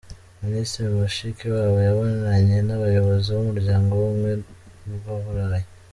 [0.43, 4.31] Minisitiri Mushikiwabo yabonanye n’abayobozi b’Umuryango w’Ubumwe
[4.93, 5.67] bw’u Burayi